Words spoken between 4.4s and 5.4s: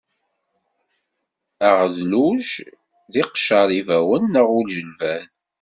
ujilban.